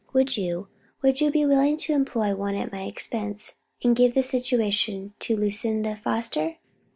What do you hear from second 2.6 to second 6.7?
my expense, and give the situation to Lucinda Foster?"